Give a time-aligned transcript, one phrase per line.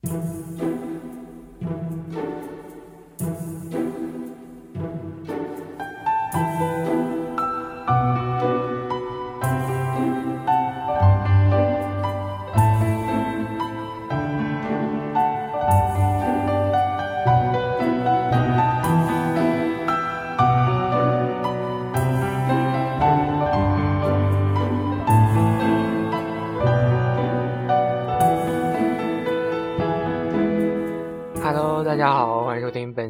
[0.00, 0.37] 大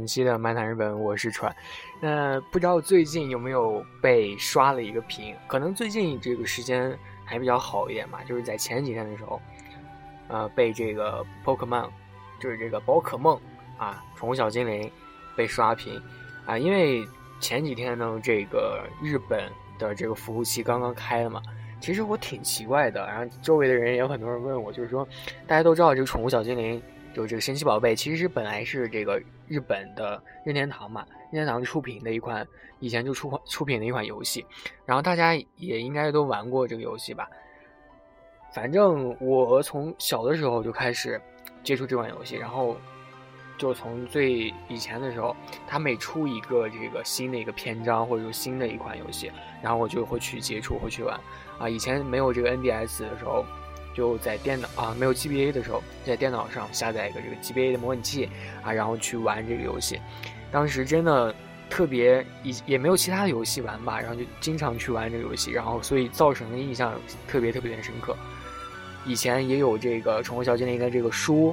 [0.08, 1.54] 期的《漫谈日本》，我是川。
[2.00, 5.36] 那不知道最近有没有被刷了一个屏？
[5.46, 9.38] 可能最近这个时间还比较好一点吧，就是在前几天的时候，
[10.28, 11.90] 呃，被这个 Pokemon，
[12.40, 13.38] 就是这个宝可梦
[13.76, 14.90] 啊，宠物小精灵
[15.36, 16.00] 被刷屏
[16.46, 16.56] 啊。
[16.56, 17.06] 因为
[17.38, 19.44] 前几天呢，这个日本
[19.78, 21.42] 的这个服务器刚刚开了嘛，
[21.80, 23.06] 其实我挺奇怪的。
[23.06, 25.06] 然后周围的人也有很多人问我，就是说
[25.46, 26.82] 大家都知道这个宠物小精灵。
[27.14, 32.46] 就这个神奇宝贝，其实是本来是这个日本的任天堂嘛，任天堂出品的一款，
[32.78, 34.46] 以前就出款出品的一款游戏，
[34.86, 37.28] 然后大家也应该都玩过这个游戏吧。
[38.52, 41.20] 反正我从小的时候就开始
[41.62, 42.76] 接触这款游戏，然后
[43.56, 45.34] 就从最以前的时候，
[45.66, 51.18] 它每出一个这个新的一个篇章或者说新的一款游戏，然后我就会去接触，会去玩。
[51.58, 53.44] 啊，以前没有这个 NDS 的时候。
[53.98, 58.28] 就在电脑啊，没有 GBA 的时候，在电脑上下载一个这个 GBA 的模拟器
[58.62, 60.00] 啊，然后去玩这个游戏。
[60.52, 61.34] 当时真的
[61.68, 66.94] 特别，也也没有其他的游戏玩吧，然后就经常去玩这个游戏，然后所以造成的印象
[67.26, 68.16] 特别特别的深刻。
[69.04, 71.52] 以前也有这个《宠物小精灵》的这个书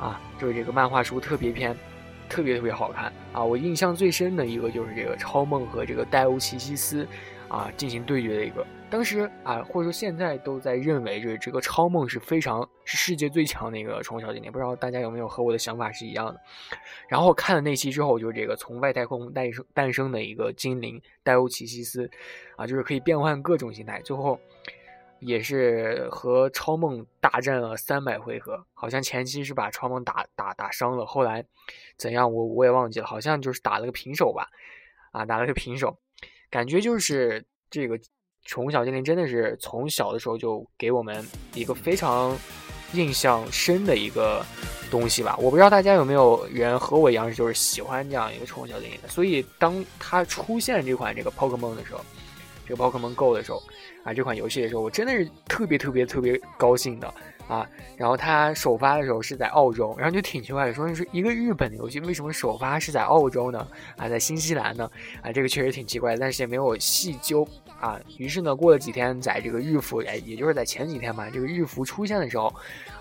[0.00, 1.76] 啊，就是这个漫画书特别篇，
[2.26, 3.44] 特别特别好看啊。
[3.44, 7.06] 我印象最深的一个就是这个超梦和这个戴欧奇西斯
[7.48, 8.66] 啊进行对决的一个。
[8.92, 16.38] 当时啊，或者说现在都在认为这这个超梦是非常是世界最强的一个宠物小精灵，不知道大家有没有和我的想法是一样的？
[17.08, 22.10] 然后看了那期之后，就是这个从外太空诞生诞生的一个精灵戴欧奇西斯，
[22.54, 24.38] 啊，就是可以变换各种形态，最后
[25.20, 31.42] 也是和超梦大战了三百回合，好像前期是把超梦打打打伤了，后来
[31.96, 34.50] 怎样我我也忘记了，好像就是打了个平手吧，
[35.12, 35.96] 啊，打了个平手，
[36.50, 37.98] 感觉就是这个。
[38.44, 42.36] 宠物小精灵真的是从小的时候就给我们一个非常
[42.92, 44.44] 印象深的一个
[44.90, 45.36] 东西吧。
[45.38, 49.08] 我不知道大家有没有人和我一样，就是喜欢这样一个宠物小精灵的。
[49.08, 52.00] 所以当它出现这款这个 Pokemon 的时候，
[52.66, 53.62] 这个 Pokemon Go 的时候，
[54.04, 57.14] 啊，这款游戏的时候，我真的是特别特别特别高兴的
[57.48, 57.66] 啊。
[57.96, 63.66] 然后它首发的时候是在澳洲，然后就挺奇怪的，说是一个日本的游戏，为什么首发是在澳洲呢？
[63.96, 64.90] 啊，在新西兰呢？
[65.22, 67.46] 啊，这个确实挺奇怪的，但是也没有细究。
[67.82, 72.54] 啊，于是呢，过了几天，在这个日服，哎，也就是在前几天吧，这个日服出现的时候，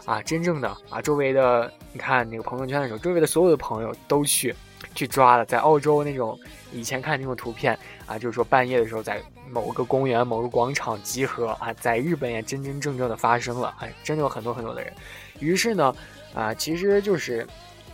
[0.05, 4.55] 啊，真正的啊，周围的你看那个朋友圈的时候，周围的所有的朋友都去
[4.95, 6.35] 去抓了，在澳洲那种
[6.71, 7.77] 以前看那种图片
[8.07, 9.21] 啊，就是说半夜的时候在
[9.51, 14.91] 某个公园、某个广场集合啊，在日本也真真正正的发生了，哎，真的有很多很多的人。
[15.39, 15.95] 于是呢，
[16.33, 17.47] 啊，其实就是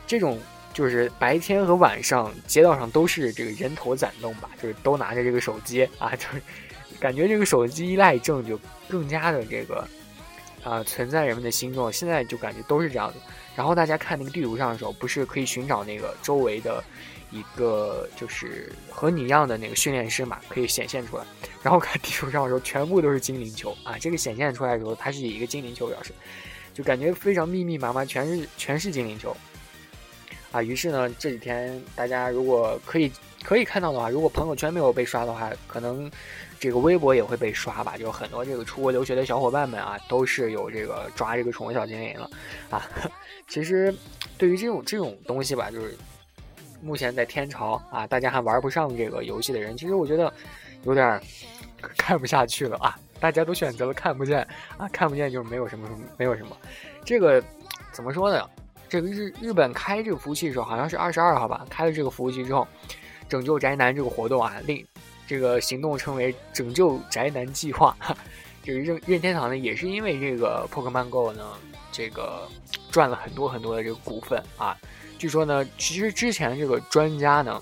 [0.08, 0.40] 这种，
[0.74, 6.42] 就是白天和晚上街道上都是这个人头攒动吧，就是都拿着这个手机啊，就是。
[7.00, 9.88] 感觉这个手机依赖症就更加的这个
[10.64, 13.20] 啊存在人们的心中，现在就感觉都是这样子。
[13.56, 16.84] 然后大家看那个地图上的时候，不是可以寻找那个周围的
[17.32, 21.24] 一个就是和你一样的那个训练师嘛，可以显现出来。
[21.64, 23.98] 然后看地图上的时候，全部都是精灵球啊！
[24.02, 26.12] 这个显现出来的时候，它是以一个精灵球表示，
[26.74, 29.36] 就感觉非常密密麻麻，全是全是精灵球
[30.52, 30.62] 啊。
[30.62, 33.12] 于是呢，这几天大家如果可以
[33.44, 36.10] 可以看到的话，如果朋友圈没有被刷的话，可能。
[36.60, 42.30] 这个微博也会被刷吧，就很多这个出国留学的小伙伴们啊，都是有这个抓这个宠物小精灵了
[42.70, 42.86] 啊。
[43.48, 43.94] 其实，
[44.38, 45.98] 对于这种这种东西吧，就是
[46.82, 50.34] 目前在天朝啊，大家还玩不上这个游戏的人，其实我觉得
[50.84, 51.22] 有点
[51.98, 52.98] 看不下去了啊。
[53.20, 54.48] 大家都选择了看不见
[54.78, 56.56] 啊，看不见就是没有什么什么没有什么。
[57.04, 57.44] 这个
[57.92, 58.48] 怎么说呢？
[58.90, 62.68] 这个日日本开这个服务器的时候，好像是二十二号吧，开了这个服务器之后，
[63.28, 64.86] 拯救宅男这个活动啊，令。
[65.28, 67.96] 这个行动称为“拯救宅男计划”。
[68.64, 71.54] 这个任任天堂呢，也是因为这个 Pokemon Go 呢，
[71.92, 72.48] 这个
[72.92, 74.76] 赚了很多很多的这个股份啊。
[75.18, 77.62] 据说呢，其实之前这个专家呢，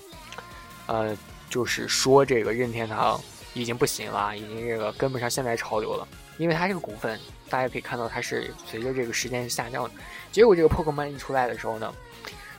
[0.86, 1.16] 呃，
[1.48, 3.20] 就是说这个任天堂
[3.54, 6.06] 已经不行了，已经这个跟不上现在潮流了。
[6.38, 9.90] 因为它这个股份，大家可以看到它是随着这个时间下降的。
[10.30, 11.94] 结果这个 Pokemon 一出来的时候呢，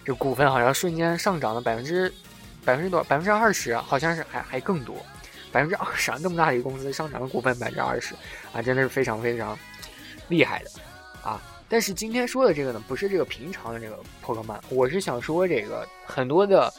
[0.03, 2.11] 这股份好像瞬间上涨了百分之。
[2.65, 3.03] 百分之多少？
[3.09, 4.95] 百分之二十，好像是还还更多，
[5.51, 6.17] 百分之二十啊！
[6.23, 8.13] 那么大的一个公司上涨的股份百分之二十
[8.53, 9.57] 啊，真的是非常非常
[10.27, 10.69] 厉害的
[11.23, 11.41] 啊！
[11.69, 16.73] 但是今天说的这个呢，不是这个平常的这个破克曼我是想说这个很多的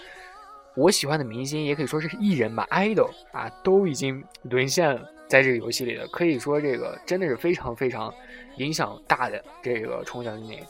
[0.74, 6.06] 我喜欢的明星，也可以说是艺人吧，idol 啊，都已经沦陷在这个游戏里了。
[6.08, 8.14] 可以说这个真的是非常非常
[8.56, 10.64] 影响大的这个宠物小精灵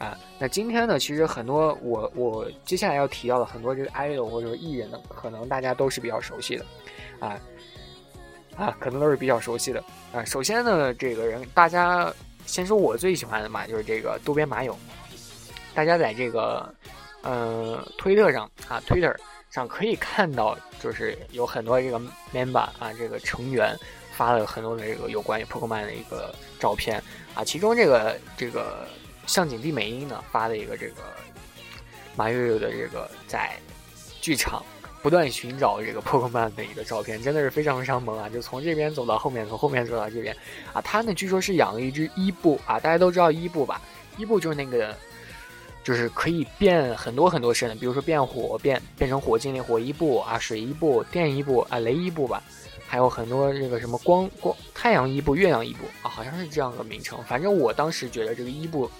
[0.00, 0.18] 啊。
[0.40, 6.66] 那今天呢，其实很多我我接下来要提到的很多这个 idol 或者说艺人呢，可能大家都是比较熟悉的
[7.20, 7.38] 啊
[8.56, 9.80] 啊，可能都是比较熟悉的
[10.12, 10.24] 啊。
[10.24, 12.12] 首先呢，这个人大家。
[12.46, 14.76] 先说我最喜欢的嘛，就是这个渡边麻友。
[15.72, 16.74] 大家在这个
[17.22, 19.14] 呃推特上啊，Twitter
[19.50, 22.00] 上可以看到，就是有很多这个
[22.34, 23.76] member 啊，这个成员
[24.10, 27.00] 发了很多的这个有关于 Pokemon 的一个照片
[27.34, 27.44] 啊。
[27.44, 28.88] 其中这个这个
[29.30, 31.02] 向井地美音呢发了一个这个
[32.16, 33.56] 马悠悠的这个在
[34.20, 34.60] 剧场。
[35.02, 38.28] 不断寻找这个 Pokemon 的一个照片，真的是非常非常萌啊！
[38.28, 40.36] 就从这边走到后面，从后面走到这边，
[40.74, 43.80] 啊，他呢据说是养了一只伊布啊，大家都知道伊布吧？
[44.18, 44.94] 伊布就是那个，
[45.82, 52.42] 就是可以变很多很多身的，比如说变火，变变成火精灵、火伊布啊，水伊布、电伊布啊，雷伊布吧，
[52.90, 57.22] 还有很多这个什么光光太阳伊布、月亮伊布啊，好像是这样的名称。
[57.22, 58.90] 反正我当时觉得这个伊布，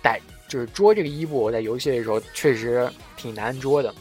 [0.00, 3.92] 逮就是捉这个伊布，我在游戏的时候确实挺难捉的。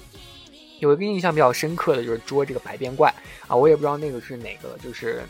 [0.77, 3.11] 有一个印象比较深刻的就是捉这个百变怪
[3.47, 5.23] 啊，我也不知道那个是哪个，就是，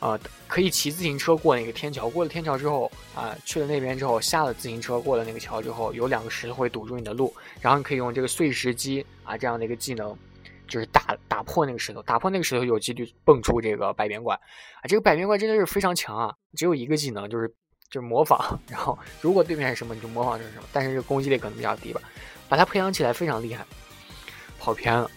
[0.00, 0.18] 呃，
[0.48, 10.16] 可以骑自行车过那个天桥，过了天桥之后啊，去了那边之后下了自行车过了那个桥之后，有两个石头会堵住你的路，然后你可以用这个碎石机啊这样的一个技能，
[10.66, 17.48] 就是打打破那个石头，打破那个石头有几率蹦出这个百变怪啊，这个百变怪真的是非常强啊，只有一个技能就是
[17.90, 18.38] 就是模仿，
[18.68, 22.00] 然后如果对面是什么你就模仿成什么，但是这个攻击力可能比较低吧，
[22.48, 23.64] 把它培养起来非常厉害。
[24.58, 25.10] 跑偏了，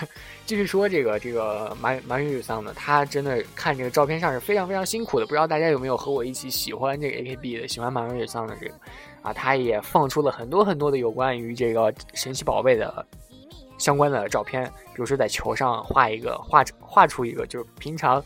[0.46, 5.26] 继续说这个这个马马宇宇桑呢，他真的看这个照片上是非常非常辛苦的。
[5.26, 8.74] 不知道大家有没有和我一起喜欢这个 AKB 的，喜欢马宇宇桑的这个
[9.20, 9.34] 啊？
[9.34, 13.06] 他也放出了很多很多的有关于这个神奇宝贝的
[13.78, 18.22] 相关的照片，比如说在球上画一个画画出一个，就是平常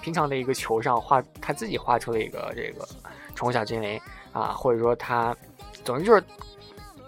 [0.00, 2.86] 平常的一个球上画他自己画出了一个这个
[3.34, 4.00] 宠物小精灵
[4.32, 5.36] 啊，或者说他，
[5.84, 6.22] 总之就是。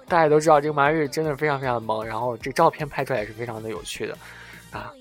[0.06, 4.14] 大家都知道这个马日真的非常非常的萌，然后这照片拍出来也是非常的有趣的，
[4.70, 4.93] 啊，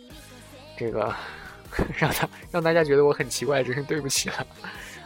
[0.78, 1.14] 这个
[2.00, 4.48] 让他让大家觉得我很奇怪，真是对不起了，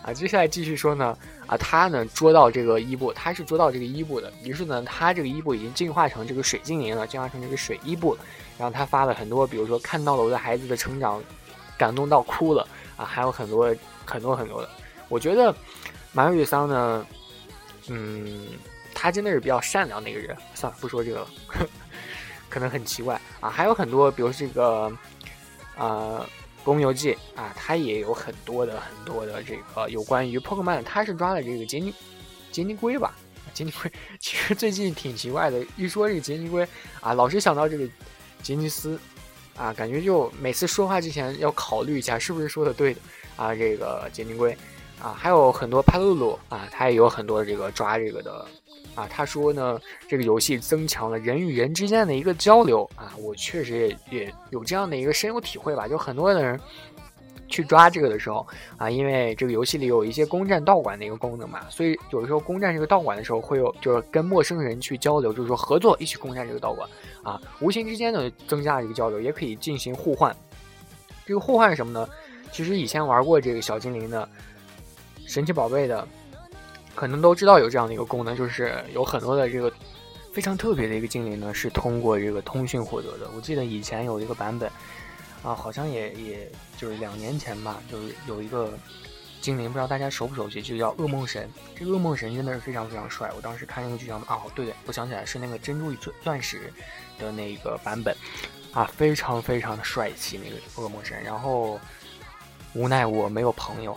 [0.07, 8.21] 啊，接下来继续说呢，啊，他呢捉到这个伊布，他是捉到这个伊布的，于是呢，他这个伊布已经进化成这个水精灵了，进化成这个水伊布了，
[8.57, 11.21] 然后他发了很多，比如说看到了我的孩子的成长，
[11.77, 12.65] 感动到哭了，
[12.95, 13.75] 啊，还有很多
[14.05, 14.69] 很多很多的，
[15.09, 15.53] 我觉得
[16.13, 17.05] 马瑞桑呢，
[17.89, 18.47] 嗯。
[18.99, 21.27] 他真的是比较善良的一个人，算了，不说这个了，
[22.49, 23.47] 可能很奇怪啊。
[23.47, 24.91] 还有很多，比如这个，
[25.77, 26.25] 呃，
[26.67, 31.93] 《公游记》啊，他也有很多的很多的这个有关于 Pokemon，他是抓了这个杰尼
[32.51, 33.15] 杰尼龟吧？
[33.53, 36.67] 杰尼龟其实最近挺奇怪的，一说这个杰尼龟
[36.99, 37.87] 啊，老是想到这个
[38.43, 38.99] 杰尼斯
[39.55, 42.99] 啊，感觉就每次说话之前要考虑一下是不是说的对的
[43.37, 43.55] 啊。
[43.55, 44.51] 这个杰尼龟
[45.01, 48.45] 啊，还有很多帕露露啊，他也有很多这个抓这个的。
[48.97, 55.87] 啊，他说呢，这个游戏增强了人与人之间的一个交流啊，我确实也也有这样的一个深有体会吧。
[55.87, 56.59] 就很多的人
[57.47, 58.45] 去抓这个的时候
[58.75, 66.89] 啊，因为这个游戏里有一些攻占道馆的一个功能嘛，所以有的时候攻占这个道馆的时候，会有就是跟陌生人去交流，就是说合作一起攻占这个道馆
[67.21, 70.35] 啊，无形之间呢增加了一个交流，也可以进行互换。
[71.23, 72.09] 这个互换是什么呢？
[72.51, 74.27] 其实以前玩过这个小精灵的
[75.27, 76.07] 神奇宝贝的。
[76.97, 79.71] 可能都知道有这样的一个功能，就是有很多的这个
[80.33, 83.29] 非常特别的一个精灵呢，是通过这个通讯获得的。
[83.35, 84.67] 我记得以前有一个版本
[85.43, 88.73] 啊，好像也也就是两年前吧，就是有一个
[89.41, 91.47] 精灵，不知道大家熟不熟悉，就叫噩梦神。
[91.75, 93.31] 这个噩梦神真的是非常非常帅。
[93.35, 96.73] 我当时看那个剧情啊，对对，我想起来是那个珍珠与钻钻石
[97.19, 98.17] 的那个版本
[98.73, 101.21] 啊，非常非常的帅气那个噩梦神。
[101.23, 101.79] 然后
[102.73, 103.95] 无奈我没有朋友。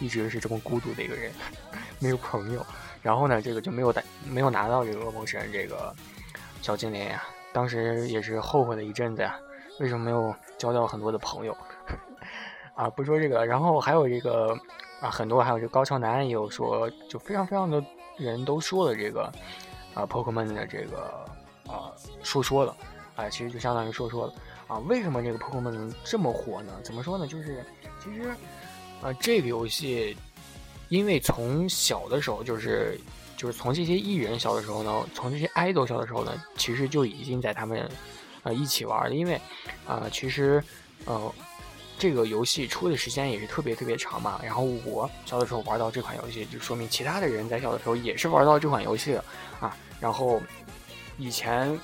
[0.00, 1.32] 一直是这么孤独的一个人，
[1.98, 2.64] 没有朋友。
[3.02, 5.94] 然后呢，这个就没有带，没有拿到这个恶魔神这个
[6.62, 7.22] 小精灵呀。
[7.52, 9.38] 当时也是后悔了一阵子呀，
[9.78, 11.54] 为什么没有交到很多的朋友？
[12.74, 14.58] 啊，不说这个，然后还有这个
[15.00, 17.84] 啊，很多还有这高桥南也有说，就非常非常多
[18.16, 19.30] 人都说了这个
[19.92, 21.26] 啊，Pokemon 的这个
[21.68, 22.74] 啊说说了
[23.16, 24.34] 啊，其实就相当于说说了
[24.66, 26.72] 啊，为什么这个 Pokemon 这么火呢？
[26.82, 27.26] 怎么说呢？
[27.26, 27.62] 就是
[28.02, 28.34] 其实。
[29.04, 30.16] 啊，这个游戏，
[30.88, 32.98] 因为从小的时候就是，
[33.36, 37.86] 就是从这些艺人小的时候呢，从这些 idol 小的时候呢，其实就已经在他们，
[38.44, 39.14] 呃，一起玩了。
[39.14, 39.38] 因为，
[39.86, 40.64] 啊，其实，
[41.04, 41.30] 呃，
[41.98, 44.40] 这个游戏出的时间也是特别特别长嘛。
[44.42, 49.22] 然后我小的时候玩到这款游戏，就说明其他的人在小的时候也是玩到这款游戏的
[49.60, 49.76] 啊。
[50.00, 50.40] 然后
[51.18, 51.78] 以前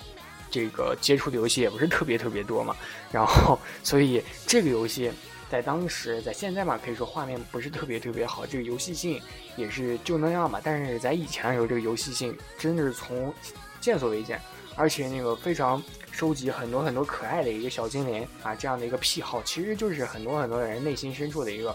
[0.50, 2.74] 这个接触的游戏也不是特别特别多嘛，
[3.12, 5.12] 然后所以这个游戏
[5.50, 9.21] 在当时在现在嘛，可以说画面不是特别特别好，这个游戏性
[9.57, 10.61] 也是就那样吧。
[10.62, 13.35] 但是在以前的时候，这个游戏性真的是从
[13.80, 14.40] 见所未见，
[14.76, 15.83] 而且那个非常。
[16.12, 21.75] 收集很多很多可爱的一个小精灵啊，这样的一个癖好，其实就是很多很多人内心深处的一个，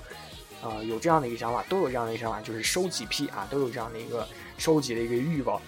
[0.61, 4.27] 呃，有这样的一个想法，都有这样的一个想法，就是收集癖啊，都有这样的一个
[4.57, 5.59] 收集的一个欲望。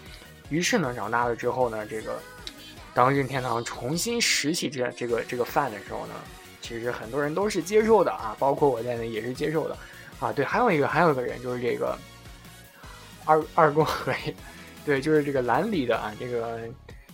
[0.50, 2.20] 于是呢，长大了之后呢，这个
[2.94, 6.14] 当任天堂重新拾起这这个这个饭的时候呢，
[6.68, 9.78] 其实很多人都是接受的啊，包括我在内也是接受的
[10.20, 10.34] 啊。
[10.34, 11.98] 对，还有一个还有一个人就是这个
[13.24, 14.36] 二二宫和也，
[14.86, 16.60] 对，就是这个蓝里的啊，这个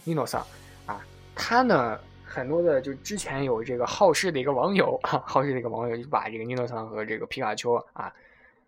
[0.03, 0.43] 尼诺桑
[0.87, 1.05] 啊。
[1.35, 8.11] 他呢，很多的就之前有这个好事的一个网友啊， 好事的一个网友就把这个尼诺桑和这个皮卡丘啊，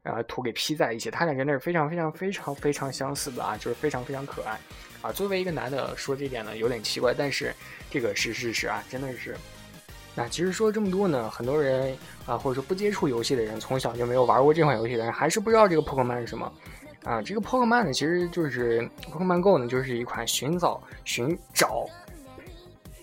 [0.04, 4.60] 呃，图给 P 在一起，他俩真的是非常非常非常非常相似的啊，就是非常非常可爱
[5.02, 5.12] 啊。
[5.12, 7.52] 作为一个男的说这点呢，有点奇怪，但是
[7.90, 9.36] 这个是事实啊，真的是。
[10.16, 11.96] 那其实说这么多呢，很多人
[12.26, 16.52] 啊，或者说不接触游戏的人，从小就没有玩过这款游戏的人，还是不知道这个 Pokemon 是什么
[17.04, 17.22] 啊。
[17.22, 21.86] 这个 Pokemon 呢，其实就是 Pokemon Go 呢，就是一款寻找寻找。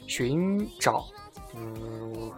[0.09, 1.07] 寻找，
[1.57, 2.31] 嗯，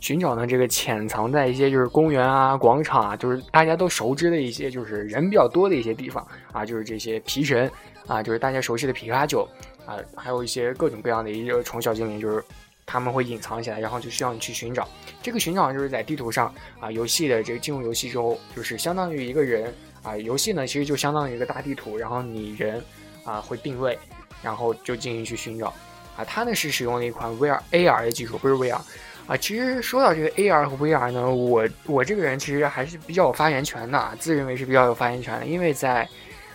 [0.00, 7.70] 寻找呢，这个潜藏在一些就是公园啊、广场啊，就是大家都熟知的一些，就是人比较多的一些地方啊，就是这些皮神
[8.06, 9.48] 啊，就是大家熟悉的皮卡丘
[9.86, 12.44] 啊，还有一些各种各样的一个宠小精灵，就是
[12.86, 14.88] 他们会隐藏起来，然后就需要你去寻找。
[15.20, 22.82] 这个寻找就是在地图上啊，游戏的这个进入游戏之后，就是相当于一个人啊，游戏呢其实就相当于一个大地图，然后你人
[23.24, 23.98] 啊会定位，
[24.40, 25.74] 然后就进行去寻找。
[26.16, 28.78] 啊，它呢是使用了一款 VR AR 的技术，不是 VR。
[29.26, 36.08] 啊，其实说到这个 AR 和 VR 呢，我我这个人其实还是比较有发言权的，自认为是比较有发言权的，因为在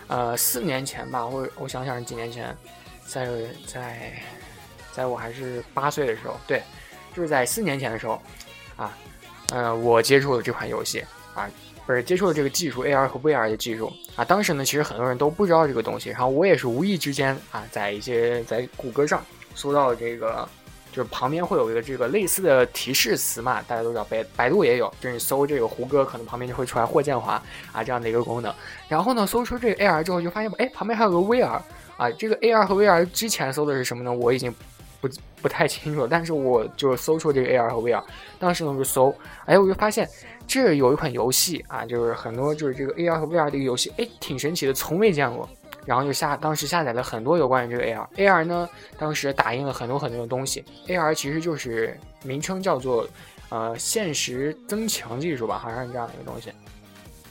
[0.06, 2.56] 呃四年前吧，我我想想是几年前，
[3.06, 3.28] 在
[3.66, 4.12] 在
[4.92, 6.62] 在我还是八岁的时候，对，
[7.14, 8.22] 就是在四年前的时候，
[8.76, 8.96] 啊，
[9.50, 11.48] 呃，我接触了这款游戏啊。
[11.84, 14.24] 不是接触了这个技术，AR 和 VR 的技术啊。
[14.24, 16.10] 当时呢，其实很多人都不知道这个东西。
[16.10, 19.20] 然后我也是无意之间啊，在一些在谷歌上
[19.56, 20.48] 搜到这个，
[20.92, 27.32] 就是旁边会有一个这个类似的提示词嘛，大家都知道，百百度也有，就是你搜这个胡歌，可能旁边就会出来霍建华
[27.72, 28.54] 啊这样的一个功能。
[28.88, 31.60] 然后呢，搜出这个 AR 之后，就发现哎，旁边还有个 VR
[31.96, 32.08] 啊。
[32.16, 34.12] 这个 AR 和 VR 之前搜的是什么呢？
[34.12, 34.54] 我已经
[35.02, 35.08] 不
[35.42, 36.06] 不太清楚。
[36.06, 38.02] 但是我就搜出这个 AR 和 VR，
[38.38, 40.08] 当时呢就搜，哎，我就发现。
[40.44, 45.48] 这有一款游戏啊，就是很多就是这个 AR 和 VR 的一个游戏，哎，挺神奇的，从未见过。
[45.86, 48.06] 然后就下，当时下载了很多有关于这个 AR。
[48.16, 48.68] AR 呢，
[48.98, 50.62] 当时打印了很多很多的东西。
[50.88, 53.08] AR 其实就是名称叫做
[53.50, 56.52] 呃现实增强技术吧，好像是这样的一个东西。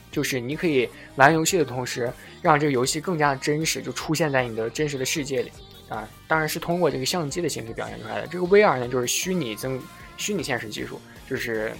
[0.09, 2.11] 就是你可以玩游戏的同时，
[2.41, 5.51] 让这个游戏更加的真实，就出现在你的真实的世界里
[5.91, 6.09] 啊。
[6.27, 8.25] 当然是通过这个相机的形式表现出来的。
[8.25, 9.79] 这个 VR 呢，就是虚拟增
[10.17, 11.71] 虚拟现实技术，就是。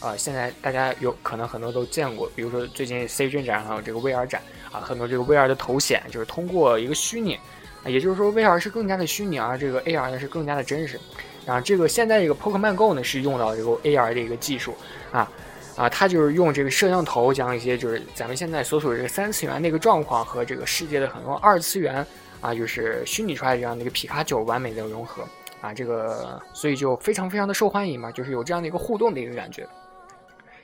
[0.00, 7.36] 啊，现在大家有可能很多都见过，比如说最近 C 展展还有这个 VR 展啊，很多这个 VR 的头显就是通过一个虚拟，
[7.84, 11.00] 也就是说 VR 是更加的虚拟，而这个 AR 呢是更加的真实。
[11.44, 14.72] 然后这个现在这个 Pokemon Go 呢是用到这个 AR 的一个技术
[15.10, 15.28] 啊
[15.78, 22.04] 啊，它就是用这个摄像头将一些就是咱们现在所处这个三次元的一个状况和这个世界的很多二次元
[22.40, 25.22] 啊，就是虚拟出来这样的一个皮卡丘完美的融合
[25.60, 29.64] 啊，这个所以就非常非常的受欢迎嘛，就是有这样的一个互动的一个感觉。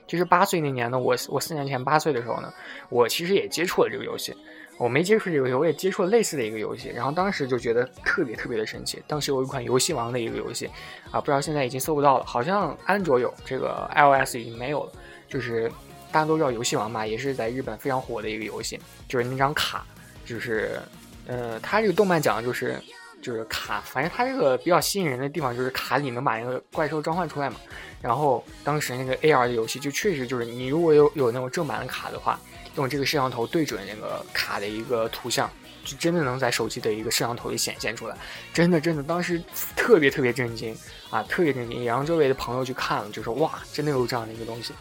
[0.09, 2.53] 其实八岁那年呢，我我四年前八岁的时候呢，
[2.89, 4.37] 我其实也接触了这个游戏。
[4.77, 6.89] 我没接触这个游戏，我也接触了类似的一个游戏。
[6.89, 9.01] 然后当时就觉得特别特别的神奇。
[9.07, 10.69] 当时有一款游戏王的一个游戏，
[11.13, 14.93] 啊，不知道现在已经搜不到了，好像安卓有，这个 iOS 已经没有了。
[15.35, 15.69] 就是
[16.13, 18.79] 大家都知道游戏王嘛，也是在日本非常火的一个游戏。
[19.09, 19.85] 就是那张卡，
[20.25, 20.81] 就是
[21.27, 22.81] 呃，它这个动漫讲的就是
[23.21, 27.57] 就是卡，反正它这个比较吸引人的地方就是卡里能把那个怪兽召唤出来嘛。
[28.01, 32.39] 然后当时那个 AR 的游戏就确实就是你如果有有那种正版的卡的话，
[32.77, 35.51] 用这个摄像头对准那个卡的一个图像，
[35.85, 38.17] 就真的能在手机的一个摄像头里显现出来。
[38.53, 39.43] 真的真的，当时
[39.75, 40.77] 特别特别震惊
[41.11, 41.85] 啊，特别震惊。
[41.85, 44.75] 然后周围的朋友去看了，就说哇，真的有这样的一个东西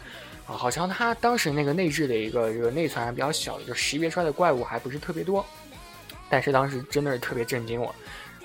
[0.46, 0.54] 啊！
[0.54, 5.44] 好像它当时那个内置的一个这个内存还比较小，就识别出来的怪物还不是特别多。
[6.28, 7.94] 但是当时真的是特别震惊我，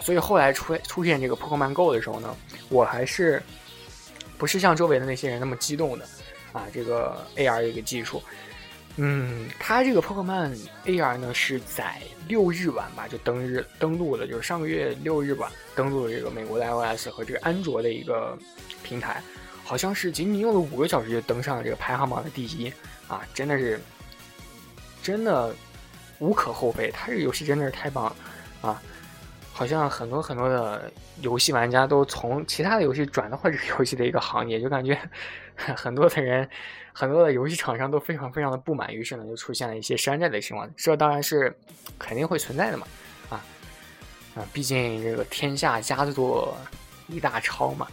[0.01, 2.36] 所以后来出出现这个 Pokemon Go 的时候呢，
[2.70, 3.41] 我还是。
[4.38, 6.06] 不是像周围的那些人那么激动的，
[6.53, 8.24] 啊，这个 AR 的一个技术，
[8.96, 18.38] 嗯，它这个 Pokemon AR 呢是在六日晚吧就登日登录的，就是上个月六日晚登录了这个美国的 iOS 和这个安卓的一个
[18.82, 19.22] 平台，
[19.69, 22.73] 好像是仅仅用了五个小时就登上了这个排行榜的第一
[23.07, 23.21] 啊！
[23.35, 23.79] 真的是，
[25.03, 25.55] 真的
[26.17, 28.15] 无可厚非，它这个游戏真的是太棒了
[28.63, 28.81] 啊！
[29.53, 34.99] 好像很多很多的游戏玩家都从其他的游戏转到了这个游戏的一个行业，就感觉
[35.77, 36.49] 很多的人、
[36.91, 40.67] 很多的游戏厂商都非常非常的不满，于是呢就出现了一些山寨的情况。
[40.75, 41.55] 这当然是
[41.99, 42.88] 肯定会存在的嘛，
[43.29, 43.45] 啊
[44.33, 46.57] 啊，毕竟这个天下佳作
[47.07, 47.88] 一大抄嘛。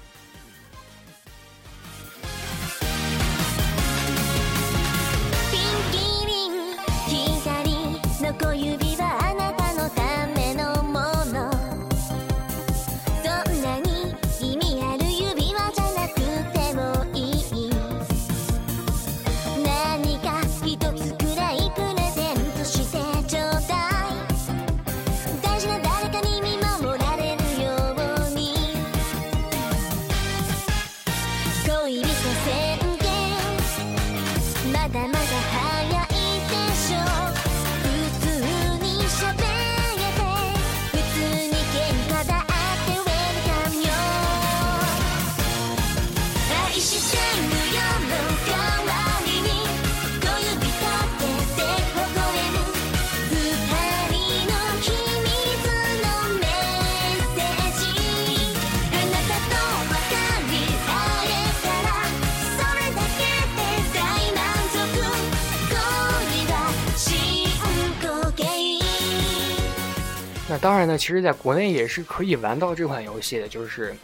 [70.59, 73.49] 当然呢，其实在国内也是可以玩到这款游戏的。
[73.49, 73.95] 就是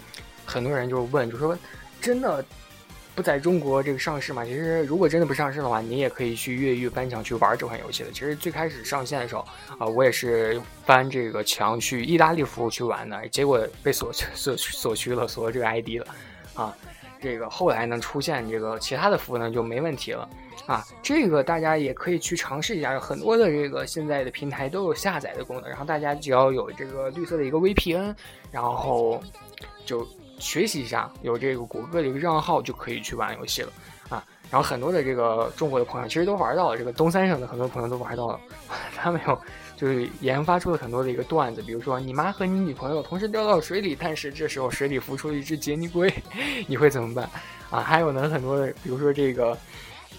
[0.44, 1.56] 很多人就问，就说
[2.00, 2.44] 真的
[3.14, 4.44] 不在中国这个上市吗？
[4.44, 8.10] 其实如果真的不上市的话，你也可以去越狱翻墙去玩这款游戏的。
[8.10, 9.46] 其实最开始上线的时候
[9.78, 16.06] 啊，我也是翻这个墙去意大利服务去玩的，结果被锁 锁锁区了，锁了这个 ID 了
[16.54, 16.76] 啊。
[17.20, 20.28] 这个后来呢，出现这个其他的服务呢就没问题了。
[20.66, 28.14] 啊，这个大家也可以去尝试一下，有很多的这个现在的平台都有下载的功能，然后大家只要有这个绿色的一个 VPN，
[28.52, 29.20] 然后
[29.84, 30.06] 就
[30.38, 33.72] 学习一下，有这个谷歌的一个账号就可以去玩游戏了
[34.08, 34.24] 啊。
[34.50, 38.40] 然后很多的这个中国的朋友其实都玩到了，这个东三省的很多朋友都玩到了，
[38.94, 39.36] 他们有
[39.76, 46.12] 就是研发出了很多的一个段子，比如说你妈和你女朋友同时掉到水里，但是这时候水里浮出了一只杰尼龟，
[46.68, 47.28] 你会怎么办
[47.68, 47.80] 啊？
[47.80, 49.58] 还有呢，很多的，比如说这个。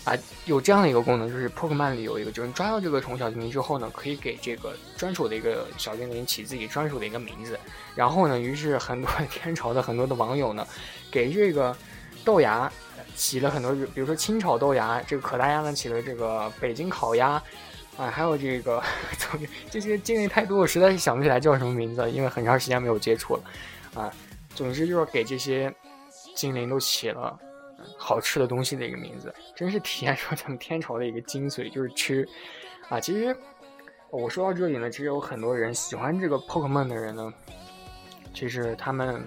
[0.06, 0.14] 啊，
[0.46, 7.58] 有这样的一个功能，就是 Pokemon 里有一个，就是你抓到这个宠物小精灵之后呢，可以给这个专属的一个小精灵起自己专属的一个名字。
[7.96, 10.68] 然后呢，于是很多 天朝的很多的网友呢，
[11.10, 11.74] 给这个
[12.26, 12.70] 豆芽
[13.16, 17.42] 起了很多，比如说清炒豆芽，这个可大鸭呢起了这个北京烤鸭，
[17.96, 18.84] 啊，还有这个
[19.72, 23.44] 这些精灵太多，我实在是想不起来叫什么名字，因为很长时间没有接触了，
[24.02, 24.12] 啊，
[24.54, 25.74] 总之就是给这些
[26.36, 27.40] 精灵都起了。
[27.98, 32.28] 好吃的东西的一个名字，真是体现出咱们天朝的一个精髓，就是吃
[32.90, 33.00] 啊。
[33.00, 33.36] 其实
[34.10, 37.34] 我说到这里呢，其实有很多人喜欢这个 Pokemon 的人呢，
[38.34, 39.24] 其实他们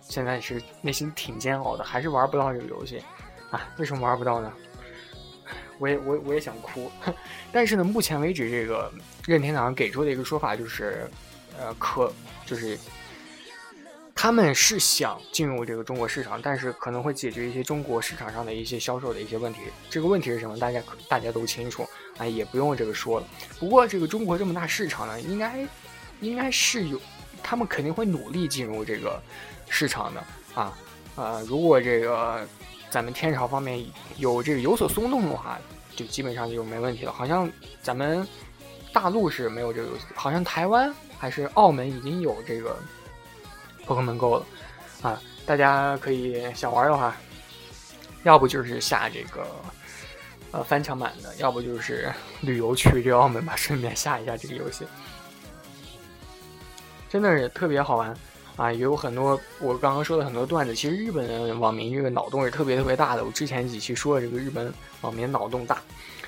[0.00, 3.02] 现在是内心挺煎熬的，还是玩不到这个游戏
[3.50, 3.68] 啊？
[3.78, 4.52] 为什么玩不到呢？
[5.78, 6.90] 我也我我也想哭，
[7.52, 8.92] 但是呢，目前为止这个
[9.26, 11.08] 任天堂给出的一个说法就是，
[11.58, 12.12] 呃，可
[12.44, 12.78] 就是。
[14.24, 19.60] 他们是想进入这个中国市场，但是可能会解决一些中国市场上的一些销售的一些问题。
[19.90, 20.58] 这个问题是什么？
[20.58, 23.26] 大家大家都清楚啊，也不用这个说了。
[23.58, 25.68] 不过这个中国这么大市场呢，应该
[26.22, 26.98] 应该是有，
[27.42, 29.22] 他们肯定会努力进入这个
[29.68, 30.74] 市场的啊。
[31.16, 32.48] 呃，如果这个
[32.88, 33.84] 咱们天朝方面
[34.16, 35.58] 有这个有所松动的话，
[35.94, 37.12] 就基本上就没问题了。
[37.12, 38.26] 好像咱们
[38.90, 42.74] 大陆是没有这个游戏，好像台湾还是澳门已经有这个。
[43.86, 44.46] 破 o 够了，
[45.02, 47.14] 啊，大家可以想玩的话，
[48.22, 49.46] 要不就是下这个
[50.50, 54.84] 呃翻墙版的，要不就是旅游去这个澳门吧，顺便下一下这个游戏，
[57.08, 58.16] 真的是特别好玩
[58.56, 58.72] 啊！
[58.72, 63.24] 也有很多我刚刚说的很多段子，其实日本网民这个脑洞是特别特别大的。
[63.24, 65.82] 我之前几期说的这个日本网民脑洞大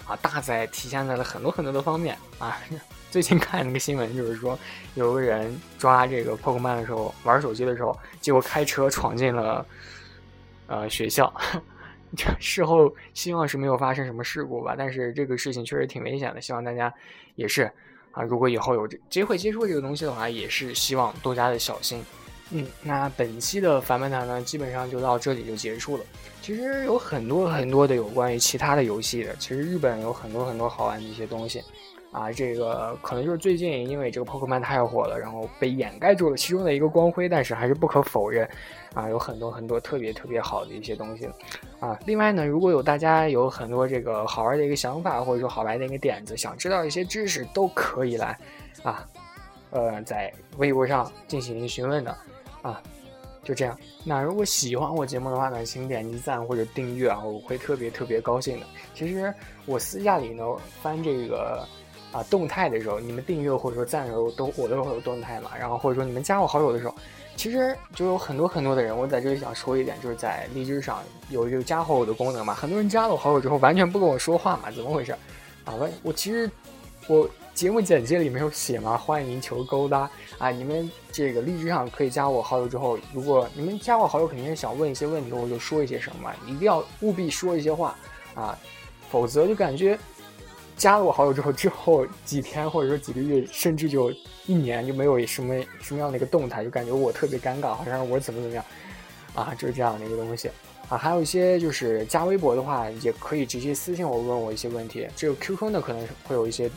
[0.07, 2.59] 啊，大在体现在了很多很多的方面啊。
[3.11, 4.59] 最近看那个新闻，就是说
[4.95, 9.67] 有个人抓这个 Pokemon 的时候，玩手机的时候，结果开车闯进了
[10.67, 11.33] 呃学校。
[12.39, 16.41] 事后希望是没有发生什么事故吧，但是这个事情确实挺危险的。
[16.41, 16.93] 希望大家
[17.35, 17.71] 也是
[18.13, 22.05] 啊，如果以后有机会接触这个东西的话，也是希望多加的小心。
[22.51, 26.05] 嗯，那本期的反漫谈呢，基本上就到这里就结束了。
[26.41, 31.63] 其实有很多很多的有关于其他的游戏的，其实日本有很多很多好玩的一些东西。
[32.13, 38.49] 啊，这个可能就是最近因为这个 Pokemon 太火了，然后被掩盖住了其中的一个光辉，但是还是不可否认，
[38.95, 41.29] 啊，有很多很多特别特别好的一些东西，
[41.79, 48.39] 啊，另外呢，如果有大家有很多这个好玩的一个想法，或者说好玩的一个点子，想知道一些知识，都可以来，
[48.83, 49.07] 啊，
[49.71, 52.17] 呃，在微博上进行询问的，
[52.63, 52.83] 啊。
[53.45, 58.67] 就这样，那如果喜欢我节目的话呢，请点击赞或者订阅啊，我会特别特别高兴的。
[58.93, 59.33] 其实
[59.67, 60.45] 我私下里呢
[60.83, 61.65] 翻这个
[62.11, 66.95] 啊动态的时候，你们订阅或者说赞的时候都我都会有动态嘛，然后或者说你们加我好友的时候，
[67.37, 68.99] 其实就有很多很多的人。
[68.99, 71.01] 我在这里想说一点，就是在荔枝上
[71.31, 75.13] 有一个加好友的功能嘛，很多人加了我好友之后完全不跟我说话嘛，怎么回事？
[75.65, 76.51] 啊，我我其实
[77.07, 77.31] 我。
[77.57, 78.99] 节目简介里没有写吗？
[78.99, 80.51] 欢迎求勾搭啊！
[80.51, 87.97] 你们这个荔枝上可以加我好友之后，如果你们加我好友，肯定是想问一些问题，我就说一些什么，一定要务必说一些话
[88.35, 88.59] 啊，
[89.11, 89.99] 否则就感觉
[90.77, 94.13] 加了我好友之后，之后几天或者说几个月，甚至就
[94.45, 98.63] 一年就没有什么什么样的一个动态，就感觉我特别尴尬，好像我怎么怎么样
[99.35, 100.51] 啊，就是这样的一个东西
[100.91, 100.99] 啊。
[100.99, 106.71] 还有一些就是加微博的话，也可以直接私信我问我一些问题，这个 QQ 呢可能会有一些。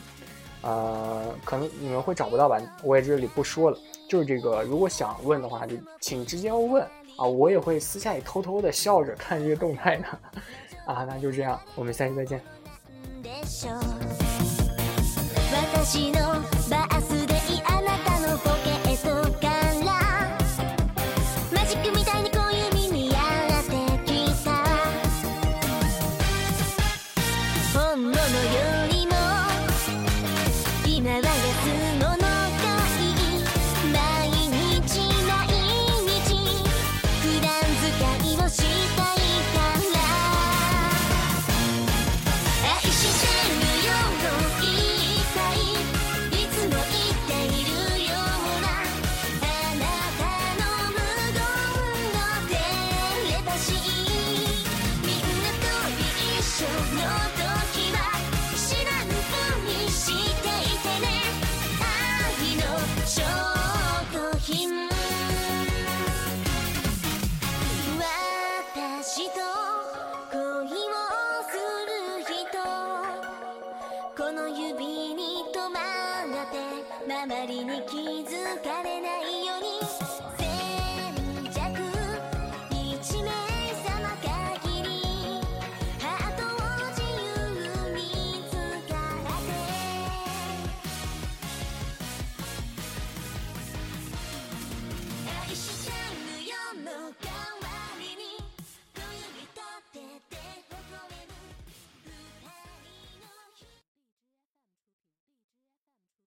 [0.62, 3.78] 呃，可能你们会找不到吧，我也这里不说了。
[4.08, 6.82] 就是这个，如果想问的话，就请直接问
[7.16, 10.04] 啊，我也会私下里偷偷的笑着看这个动态的。
[10.92, 12.40] 啊，那就这样，我们下期再见。